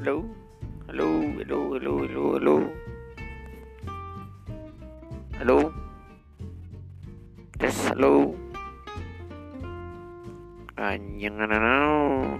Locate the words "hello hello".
0.00-1.20, 0.88-1.76, 1.36-1.92, 1.76-2.24, 2.08-2.56, 2.32-5.58